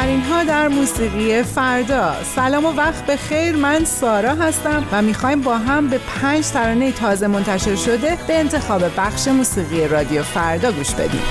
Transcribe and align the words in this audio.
بهترین 0.00 0.22
ها 0.22 0.44
در 0.44 0.68
موسیقی 0.68 1.42
فردا. 1.42 2.14
سلام 2.34 2.64
و 2.66 2.72
وقت 2.72 3.06
به 3.06 3.16
خیر. 3.16 3.56
من 3.56 3.84
سارا 3.84 4.34
هستم 4.34 4.86
و 4.92 5.02
می‌خوایم 5.02 5.40
با 5.40 5.58
هم 5.58 5.88
به 5.88 5.98
پنج 5.98 6.46
ترانه 6.46 6.92
تازه 6.92 7.26
منتشر 7.26 7.76
شده 7.76 8.18
به 8.26 8.38
انتخاب 8.38 8.82
بخش 8.96 9.28
موسیقی 9.28 9.88
رادیو 9.88 10.22
فردا 10.22 10.72
گوش 10.72 10.94
بدیم. 10.94 11.22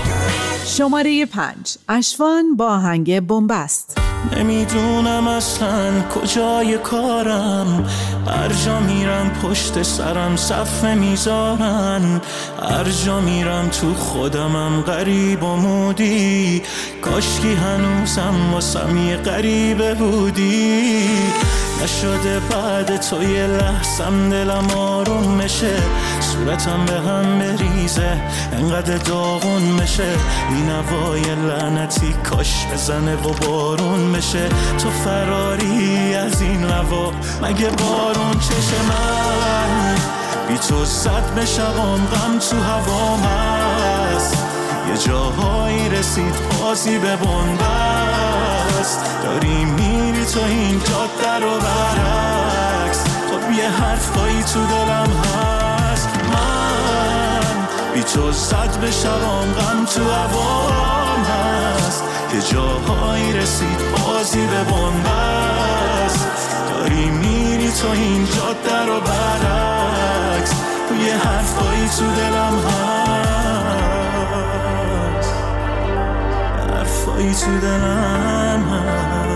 شماره 0.66 1.26
پنج. 1.26 1.78
اشوان 1.90 2.56
با 2.56 2.68
آهنگ 2.68 3.20
بنبست 3.20 3.99
نمی‌دونم 4.38 5.28
اصلا 5.28 6.02
کجای 6.02 6.78
کارم. 6.78 7.86
هر 8.28 8.54
جا 8.66 8.80
میرم 8.80 9.32
پشت 9.44 9.84
سرم 9.84 10.36
صفه 10.36 10.94
می‌ذارن. 10.94 12.22
هر 12.70 12.84
جا 13.06 13.20
میرم 13.20 13.70
تو 13.70 13.94
خودمم 13.94 14.82
غریب 14.82 15.44
و 15.44 15.56
مودی. 15.56 16.62
کاشکی 17.02 17.54
هنوزم 17.54 18.54
واسم 18.54 18.98
یه 19.08 19.16
غریبه 19.18 19.94
بودی. 19.94 21.10
نشده 21.84 22.40
بعد 22.40 23.02
تو 23.02 23.24
یه 23.24 23.48
لحظم 23.48 24.30
دلم 24.30 24.68
آروم 24.78 25.38
بشه. 25.38 25.76
صورتم 26.40 26.86
به 26.86 26.94
هم 26.94 27.40
بریزه. 27.40 28.18
انقدر 28.54 28.98
داغون 28.98 29.62
میشه 29.62 30.18
این 30.50 30.70
هوای 30.70 31.22
لعنتی 31.22 32.14
کاش 32.14 32.66
بزنه 32.74 33.16
و 33.16 33.34
بارون 33.34 34.12
بشه. 34.12 34.50
تو 34.78 34.90
فراری 34.90 36.16
از 36.16 36.42
این 36.42 36.64
هوا. 36.64 37.12
مگه 37.42 37.70
بارون 37.70 38.40
چشه 38.40 38.82
من؟ 38.90 39.96
بی 40.48 40.58
تو 40.58 40.86
زد 40.86 41.34
به 41.36 41.46
غم 41.46 42.40
تو 42.50 42.62
هوام 42.62 43.20
هست 43.20 44.44
یه 44.90 44.98
جاهایی 44.98 45.90
رسید 45.90 46.36
بازی 46.62 46.98
به 46.98 47.16
بنبست. 47.16 49.00
داری 49.24 49.66
میری 49.66 50.26
تو 50.26 50.40
این 50.44 50.80
جاده 50.80 51.46
رو 51.46 51.60
برعکس. 51.60 53.04
خب 53.04 53.52
یه 53.52 53.70
حرفایی 53.70 54.44
تو 54.44 54.60
دلم 54.66 55.12
هست. 55.24 55.69
بی 58.00 58.06
تو 58.06 58.32
زد 58.32 58.78
به 58.82 58.92
شبام 58.92 59.54
غم 59.54 59.86
تو 59.86 60.12
هوام 60.12 61.24
هست. 61.24 62.04
یه 62.34 62.42
جاهایی 62.42 63.34
رسید 63.34 63.80
بازی 63.92 64.48
به 64.48 64.64
بنبست 64.64 66.28
داری 66.70 67.06
میری 67.06 67.72
تو 67.72 67.92
این 67.92 68.26
جاده 68.26 68.86
رو 68.86 69.00
برعکس. 69.00 70.54
یه 71.06 71.14
حرفایی 71.14 71.90
تو 71.98 72.06
دلم 72.16 72.60
هست. 72.70 72.90
حرفایی 76.74 77.34
تو 77.34 77.60
دلم 77.60 78.64
هست. 78.70 79.29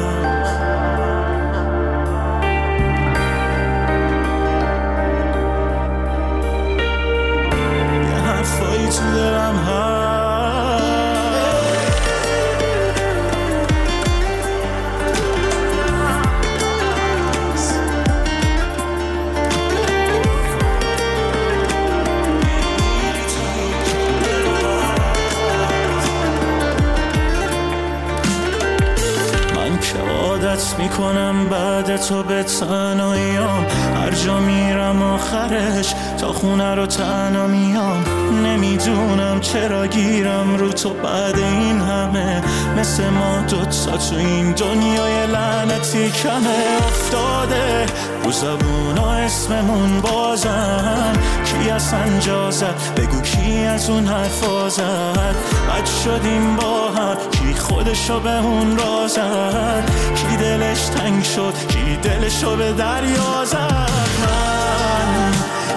تو 32.09 32.23
به 32.23 32.43
تنهاییام. 32.43 33.65
هر 33.95 34.11
جا 34.11 34.39
میرم 34.39 35.02
آخرش 35.02 35.93
تا 36.17 36.33
خونه 36.33 36.75
رو 36.75 36.86
تنها 36.86 37.47
میام. 37.47 38.03
نمی‌دونم 38.43 39.39
چرا 39.41 39.87
گیرم 39.87 40.55
رو 40.58 40.69
تو 40.69 40.89
بعد 40.89 41.37
این 41.37 41.81
همه. 41.81 42.43
مثل 42.83 43.10
ما 43.10 43.42
دوتا 43.49 43.98
تو 43.98 44.16
این 44.16 44.52
دنیای 44.52 45.27
لعنتی 45.27 46.11
کمه 46.11 46.77
افتاده. 46.88 47.86
رو 48.23 48.32
زبونا 48.32 49.11
اسممون 49.11 50.02
بازن. 50.02 51.14
کی 51.45 51.70
اصلا 51.70 52.20
جا 52.20 52.52
زد 52.52 52.76
بگو 52.98 53.21
کی 53.21 53.66
از 53.66 53.89
اون 53.89 54.08
حرفا 54.08 54.70
زد 54.70 55.36
بد 55.70 55.86
شدیم 56.04 56.55
با 56.55 56.89
هم. 56.92 57.17
کی 57.32 57.54
خودشو 57.54 58.20
به 58.20 58.39
اون 58.39 58.77
را 58.77 59.08
زد 59.08 59.92
کی 60.15 60.38
دلش 60.38 60.82
تنگ 60.82 61.23
شد؟ 61.23 61.54
کی 61.70 61.98
دلشو 62.04 62.55
به 62.55 62.73
دریا 62.73 63.45
زد؟ 63.45 63.89
من 64.23 65.32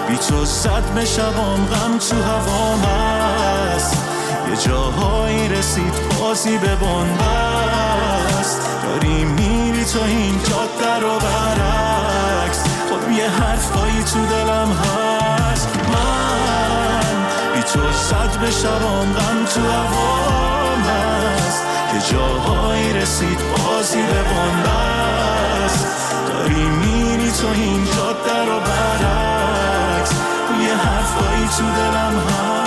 بی 0.09 0.17
تو 0.17 0.45
زد 0.45 0.95
به 0.95 1.05
غم 1.05 1.99
تو 1.99 2.17
هست 2.17 3.06
یه 4.51 4.57
جاهایی 4.57 5.49
رسید 5.49 5.93
بازی 6.21 6.59
به 6.59 6.75
بنبست. 6.75 8.61
داری 8.83 9.25
میری 9.25 9.85
تو 9.85 10.03
این 10.03 10.41
جاده 10.43 11.01
رو 11.01 11.19
برعکس. 11.19 12.63
خب 12.63 13.11
یه 13.13 13.31
حرفایی 13.31 14.03
تو 14.03 14.27
دلم 14.27 14.73
هست. 14.73 15.69
من 15.93 17.27
بی 17.55 17.63
تو 17.63 17.93
زد 17.93 18.41
به 18.41 18.51
شبام 18.51 19.13
غم 19.13 19.45
تو 19.45 19.61
هوام 19.61 20.81
هست. 20.81 21.63
یه 21.95 22.01
جاهایی 22.13 22.93
رسید 22.93 23.39
بازی 23.39 24.03
به 24.03 24.23
بنبست. 24.23 25.87
داری 26.29 26.65
میری 26.65 27.31
تو 27.31 27.47
این 27.55 27.85
جاده 27.85 28.45
رو 28.47 28.61
برعکس. 28.61 30.13
یه 30.61 30.75
حرفایی 30.75 31.49
تو 31.49 31.63
دلم 31.63 32.21
هست. 32.21 32.66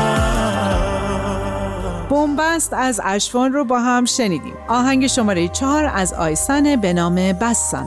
بنبست 2.28 2.74
از 2.74 3.02
اشوان 3.04 3.54
رو 3.54 3.66
با 3.66 3.80
هم 3.80 4.06
شنیدیم. 4.06 4.54
آهنگ 4.68 5.08
شماره 5.08 5.48
چهار 5.48 5.92
از 5.94 6.14
آیسن 6.14 6.76
به 6.76 6.94
نام 6.94 7.16
بستم 7.16 7.86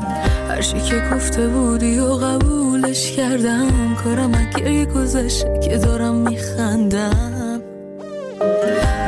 هرچی 0.48 0.80
که 0.80 1.02
گفته 1.14 1.48
بودی 1.48 1.98
و 1.98 2.06
قبولش 2.06 3.12
کردم 3.12 3.94
کارم 4.04 4.48
اگه 4.56 4.84
گذشته 4.84 5.60
که 5.64 5.78
دارم 5.78 6.14
میخندم. 6.14 7.62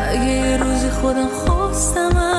اگه 0.08 0.24
یه 0.24 0.56
روزی 0.56 0.88
خودم 0.90 1.28
خواستمم 1.28 2.33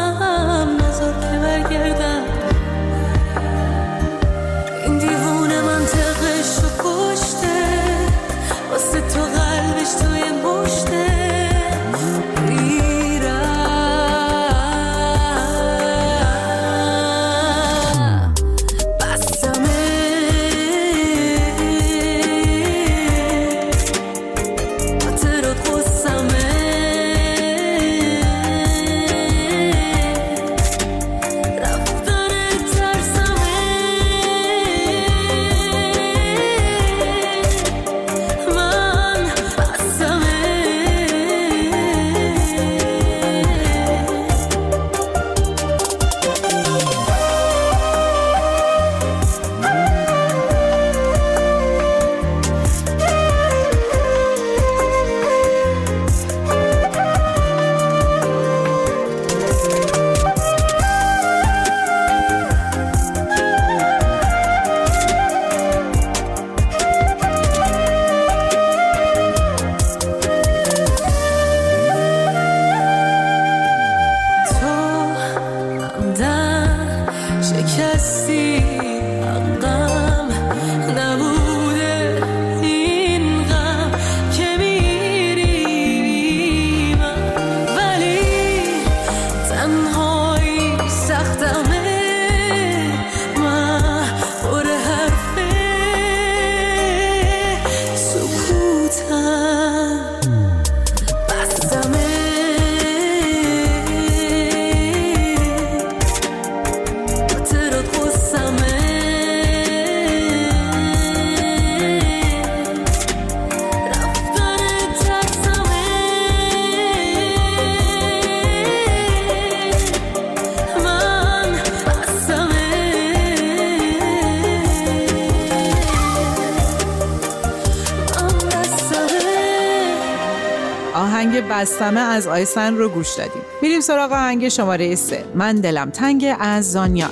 آهنگ 131.36 131.48
بستمه 131.50 132.00
از 132.00 132.28
آیسن 132.28 132.78
رو 132.78 132.90
گوش 132.90 133.14
دادیم. 133.14 133.42
میریم 133.62 133.82
سراغ 133.82 134.12
آهنگ 134.12 134.50
شماره 134.50 134.96
سه. 134.96 135.26
من 135.36 135.56
دلم 135.56 135.90
تنگ 135.90 136.36
از 136.40 136.72
زانیار. 136.72 137.10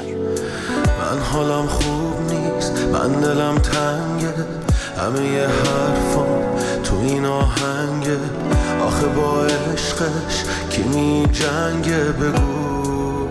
من 1.00 1.20
حالم 1.20 1.68
خوب 1.68 2.31
نیست 2.31 2.72
من 2.94 3.12
دلم 3.12 3.56
تنگه. 3.56 4.34
همه 4.98 5.28
یه 5.28 5.48
تو 6.84 6.96
این 7.00 7.25
آهنگه. 7.25 8.18
آخه 8.81 9.08
با 9.08 9.46
عشقش 9.46 10.44
کی 10.69 10.84
می 10.84 11.28
جنگه؟ 11.31 11.98
بگو. 11.98 13.28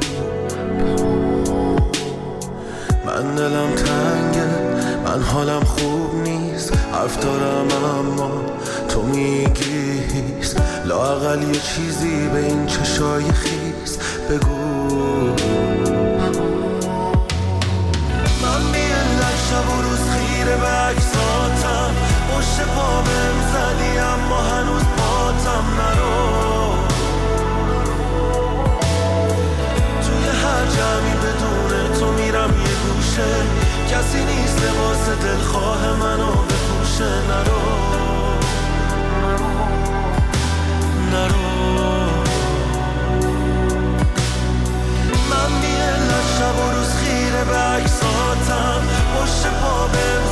من 3.06 3.34
دلم 3.34 3.74
تنگه 3.74 4.71
من 5.12 5.22
حالم 5.22 5.64
خوب 5.64 6.14
نیست 6.14 6.72
حرف 6.92 7.18
دارم 7.18 7.66
اما 7.98 8.30
تو 8.88 9.02
میگی 9.02 10.00
لاقل 10.84 11.42
یه 11.42 11.60
چیزی 11.60 12.28
به 12.28 12.38
این 12.38 12.66
چشای 12.66 13.32
خیز 13.32 13.98
بگو. 14.30 14.86
من 18.42 18.72
بیالت 18.72 19.36
شب 19.50 19.68
و 19.68 19.82
روز 19.82 20.00
خیره 20.10 20.56
به 20.56 20.86
اکساتم 20.86 21.94
پشت 22.30 22.60
پا 22.60 23.02
بهم 23.02 23.38
زدی 23.52 23.98
اما 23.98 24.40
هنوز 24.42 24.82
پاتم 24.96 25.64
نرو. 25.78 26.74
توی 30.02 30.24
هر 30.42 30.66
جمعی 30.76 31.14
بدون 31.22 32.00
تو 32.00 32.12
میرم 32.12 32.50
یه 32.50 32.94
گوشه. 32.94 33.61
کسی 33.92 34.24
نیست 34.24 34.62
لباس 34.62 35.08
دلخواه 35.22 35.96
منو 35.96 36.32
بپوشه 36.32 37.04
نرو. 37.04 37.62
نرو. 41.12 41.52
من 45.30 45.60
بیالت 45.60 46.26
شب 46.38 46.58
و 46.58 46.72
روز 46.72 46.94
خیره 46.94 47.44
به 47.44 47.74
اکساتم 47.74 48.82
پشت 49.14 49.46
پا 49.46 49.86
بهم 49.86 50.31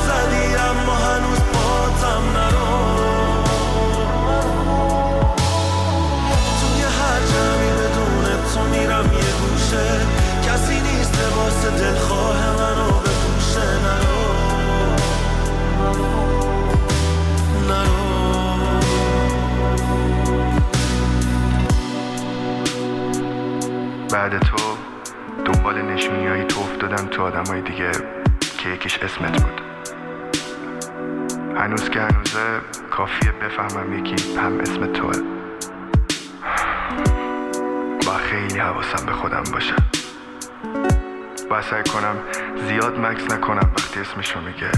هنوزه 32.31 32.61
کافیه 32.91 33.33
بفهمم 33.33 33.99
یکی 33.99 34.37
هم 34.37 34.61
اسم 34.61 34.93
توه. 34.93 35.23
با 38.07 38.13
خیلی 38.13 38.59
حواسم 38.59 39.07
به 39.07 39.13
خودم 39.13 39.43
باشه. 39.53 39.75
با 41.51 41.63
سعی 41.63 41.83
کنم 41.83 42.17
زیاد 42.69 42.99
مکس 42.99 43.33
نکنم 43.33 43.71
وقتی 43.79 44.01
اسمشو 44.01 44.41
میگه. 44.41 44.71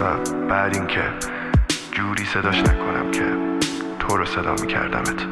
و 0.00 0.30
بعد 0.48 0.74
اینکه 0.74 1.02
جوری 1.92 2.24
صداش 2.24 2.60
نکنم 2.60 3.10
که 3.10 3.24
تو 3.98 4.16
رو 4.16 4.26
صدا 4.26 4.52
میکردمت. 4.52 5.26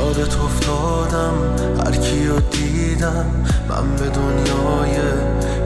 یادت 0.00 0.36
افتادم 0.40 1.34
هر 1.86 1.96
کیو 1.96 2.40
دیدم 2.40 3.26
من 3.68 3.96
به 3.96 4.08
دنیای 4.08 5.00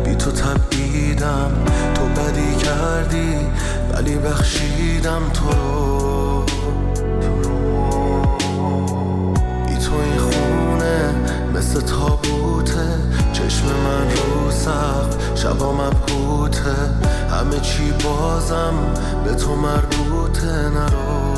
بی 0.04 0.14
تو 0.14 0.30
تبعیدم 0.32 1.64
تو 1.94 2.04
بدی 2.04 2.54
کردی 2.54 3.37
ولی 3.98 4.16
بخشیدم 4.16 5.22
تو 5.34 5.50
رو 5.50 6.44
بی 9.66 9.78
تو 9.78 9.92
این 9.94 10.18
خونه 10.18 11.14
مثل 11.54 11.80
تابوته. 11.80 12.98
چشم 13.32 13.64
من 13.66 14.10
رو 14.10 14.50
سقف 14.50 15.40
شبا 15.42 15.72
مبهوته. 15.72 16.74
همه 17.30 17.60
چی 17.60 17.92
بازم 18.04 18.74
به 19.24 19.34
تو 19.34 19.54
مربوطه 19.56 20.46
نرو 20.46 21.28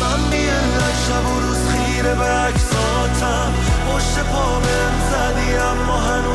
من 0.00 0.30
بیالت 0.30 0.96
شب 1.06 1.26
و 1.26 1.40
روز 1.40 1.68
خیره 1.68 2.14
به 2.14 2.44
اکساتم 2.44 3.52
پشت 3.88 4.18
پا 4.18 4.60
بهم 4.60 4.94
زدی 5.10 5.56
اما 5.56 5.98
هنوز 6.00 6.29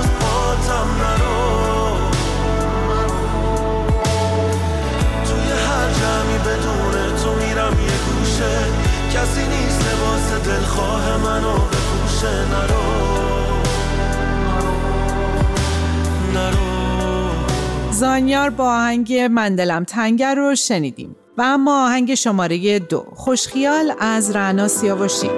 زانیار 18.06 18.50
با 18.50 18.64
آهنگ 18.64 19.14
من 19.14 19.56
دلم 19.56 19.84
تنگر 19.84 20.36
رو 20.36 20.56
شنیدیم. 20.56 21.16
و 21.38 21.42
اما 21.42 21.86
آهنگ 21.86 22.16
شماره 22.16 22.80
دو 22.80 23.06
خوشخیال 23.16 23.94
از 24.00 24.36
رعنا 24.36 24.68
سیاوشی. 24.68 25.30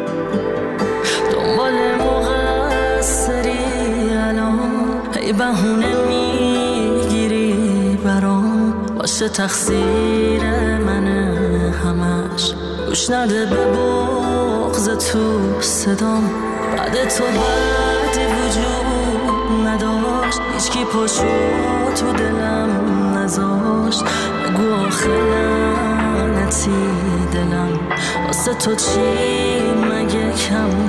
دنبال 1.32 1.74
مقصری 1.96 3.58
الان 4.14 5.02
هی 5.16 5.34
بهونه 5.34 5.96
می‌گیری 6.08 7.54
برام. 8.06 8.86
باشه 8.98 9.30
تقصیر 9.30 10.44
منه 10.78 11.74
همش. 11.84 12.54
گوش 12.88 13.10
نده 13.10 13.46
به 13.46 13.66
بغز 13.66 14.90
تو 14.90 15.40
صدام. 15.62 16.30
بعد 16.78 17.08
تو 17.10 17.24
بعدی 17.24 18.26
وجود 18.26 18.88
نداشت 20.28 20.42
هیچکی 20.54 20.86
پاشو 20.86 21.24
تو 21.96 22.14
دلم 22.14 22.70
نذاشت 23.16 24.04
بگو 24.04 24.74
آخه 24.74 25.10
لعنتی 25.10 26.72
دلم. 27.34 27.80
واسه 28.28 28.54
تو 28.54 28.76
چی؟ 28.76 29.00
مگه 29.92 30.32
کم 30.32 30.87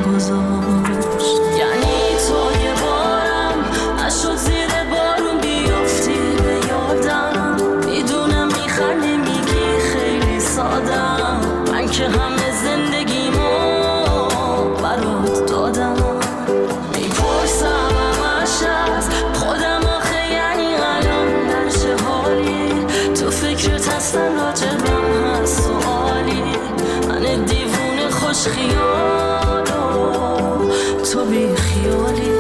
خوش 28.29 28.49
خیال 28.49 29.65
تو 31.13 31.25
بی 31.25 31.57
خیالی. 31.57 32.38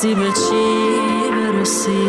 خواستی 0.00 0.14
به 0.14 0.32
چی 0.32 1.00
برسی؟ 1.30 2.08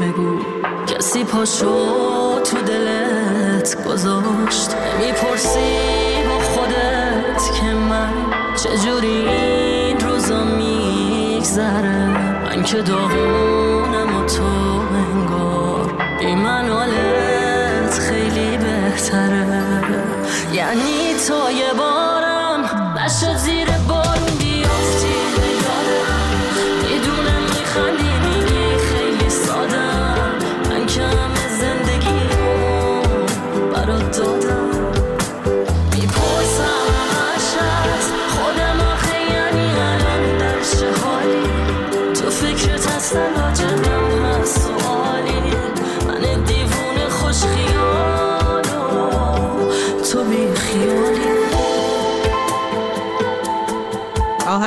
بگو. 0.00 0.38
کسی 0.86 1.24
پاشو 1.24 2.40
تو 2.40 2.56
دلت 2.66 3.84
گذاشت. 3.84 4.70
می‌پرسی 4.98 6.22
با 6.28 6.38
خودت 6.38 7.60
که 7.60 7.66
من 7.66 8.12
چجوری 8.56 9.28
این 9.28 10.00
روزا 10.00 10.44
می 10.44 11.00
میگذره 11.34 12.06
من 12.44 12.62
که 12.62 12.82
داغونم 12.82 14.16
و 14.16 14.26
تو 14.26 14.42
انگار 14.94 15.94
بی 16.18 16.34
من 16.34 16.68
خیلی 17.90 18.56
بهتره. 18.56 19.46
یعنی 20.52 21.14
تو 21.28 21.50
یه 21.50 21.72
بارم 21.78 22.60
نشد 22.96 23.36
زیر 23.36 23.68
بارون 23.88 23.99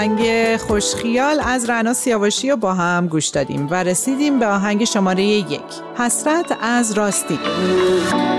آهنگ 0.03 0.57
خوشخیال 0.57 1.41
از 1.45 1.69
رنا 1.69 1.93
سیاوشی 1.93 2.49
رو 2.49 2.57
با 2.57 2.73
هم 2.73 3.07
گوش 3.07 3.27
دادیم 3.27 3.67
و 3.71 3.83
رسیدیم 3.83 4.39
به 4.39 4.47
آهنگ 4.47 4.83
شماره 4.83 5.23
یک. 5.23 5.61
حسرت 5.97 6.57
از 6.61 6.91
راستی. 6.91 7.39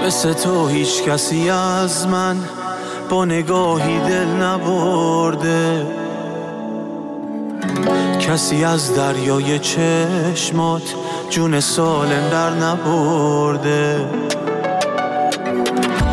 مثل 0.07 0.33
تو 0.33 0.67
هیچ 0.69 1.03
کسی 1.03 1.51
از 1.51 2.07
من 2.07 2.37
با 3.11 3.25
نگاهی 3.25 4.01
دل 4.01 4.27
نبرده. 4.27 5.87
کسی 8.21 8.65
از 8.65 8.97
دریای 8.97 9.59
چشمات 9.59 10.95
جون 11.31 11.61
سالم 11.61 12.29
در 12.31 12.51
نبرده. 12.51 14.09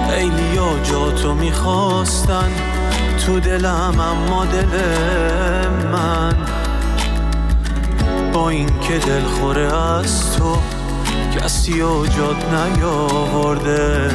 خیلیا 0.10 0.79
جا 0.84 1.12
تو 1.12 1.34
می‌خواستن 1.34 2.71
تو 3.25 3.40
دلم 3.40 4.00
اما 4.00 4.46
دل 4.46 4.80
من 5.92 6.36
با 8.34 8.50
این 8.50 8.80
که 8.80 8.98
دل 8.98 9.22
خوره 9.22 9.78
از 9.78 10.38
تو 10.38 10.58
کسی 11.36 11.82
و 11.82 12.06
جاد 12.06 12.56
نیاورده 12.56 14.12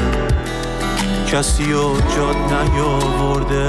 کسی 1.33 1.73
و 1.73 2.01
جاد 2.17 2.37
نیاورده. 2.53 3.69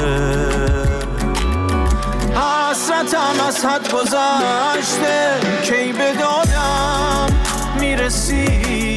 حسرتم 2.36 3.46
از 3.48 3.66
حد 3.66 3.92
گذشته 3.92 5.40
کی 5.64 5.94
به 5.94 6.14
دادم 6.20 7.36
می‌رسی؟ 7.80 8.97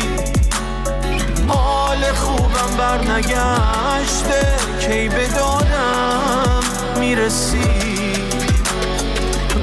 خوبم 2.71 2.77
بر 2.77 3.13
نگشته 3.13 4.57
کی 4.81 5.09
به 5.09 5.27
دادم 5.27 6.61
می‌رسی؟ 7.01 7.65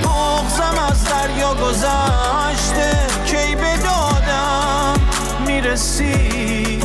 بغزم 0.04 0.76
از 0.90 1.06
دریا 1.06 1.54
گذشته 1.54 3.08
کی 3.26 3.56
دادم 3.84 5.00
می‌رسی؟ 5.48 6.80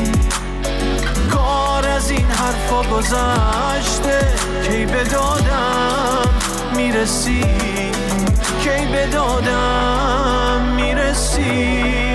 کار 1.32 1.88
از 1.88 2.10
این 2.10 2.26
حرفا 2.26 2.82
گذشته 2.82 4.34
کی 4.68 4.86
دادم 4.86 6.28
می‌رسی؟ 6.76 7.44
کی 8.64 9.06
دادم 9.12 10.62
می‌رسی؟ 10.76 12.11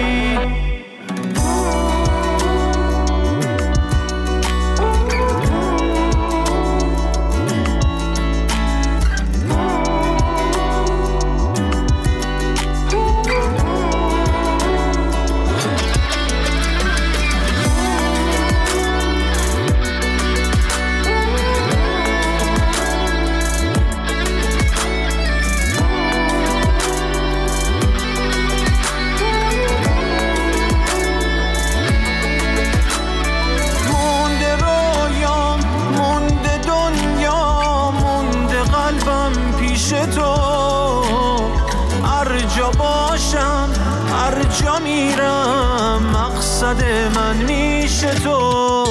میرم 45.28 46.04
مقصد 46.04 46.84
من 47.16 47.36
میشه 47.36 48.10
تو. 48.14 48.86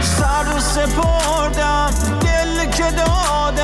سر 0.00 0.58
سپردم 0.58 1.90
دل 2.20 2.70
که 2.70 2.90
دادم 2.90 3.55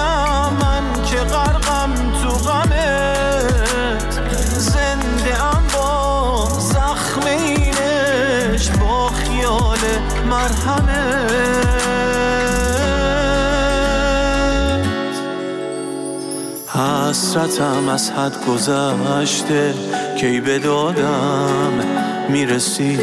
حسرتم 17.33 17.89
از 17.89 18.11
حد 18.11 18.47
گذشته. 18.47 19.75
کی 20.21 20.41
به 20.41 20.59
دادم 20.59 21.73
می‌رسی؟ 22.29 22.99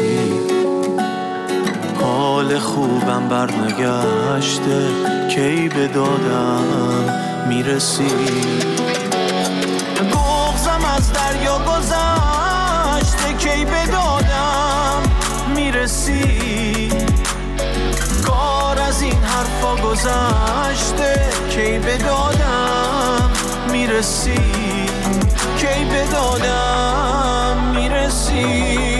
حال 2.00 2.58
خوبم 2.58 3.28
بر 3.28 3.50
نگشته 3.52 4.88
کی 5.28 5.68
به 5.68 5.88
دادم 5.88 6.64
می‌رسی؟ 7.48 8.10
بغزم 10.12 10.84
از 10.96 11.12
دریا 11.12 11.58
گذشته. 11.58 13.32
کی 13.38 13.64
به 13.64 13.86
دادم 13.92 15.02
می‌رسی؟ 15.56 16.79
این 19.02 19.22
حرفا 19.22 19.76
گذشته 19.76 21.30
کی 21.50 21.78
به 21.78 21.96
دادم 21.96 23.30
می‌رسی؟ 23.72 24.40
کی 25.58 25.84
به 25.90 26.04
دادم 26.12 27.72
می‌رسی؟ 27.74 28.90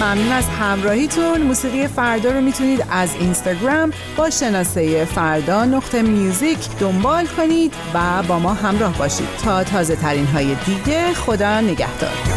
ممنون 0.00 0.32
از 0.32 0.44
همراهیتون. 0.60 1.42
موسیقی 1.42 1.86
فردا 1.86 2.30
رو 2.30 2.40
می‌تونید 2.40 2.86
از 2.90 3.14
اینستاگرام 3.14 3.92
با 4.16 4.30
شناسه 4.30 5.04
فردا 5.04 5.64
نقطه 5.64 6.02
میوزیک 6.02 6.68
دنبال 6.80 7.26
کنید 7.26 7.74
و 7.94 8.22
با 8.22 8.38
ما 8.38 8.54
همراه 8.54 8.98
باشید. 8.98 9.28
تا 9.44 9.64
تازه 9.64 9.96
ترین 9.96 10.26
های 10.26 10.54
دیگه 10.54 11.14
خدا 11.14 11.60
نگهدار. 11.60 12.35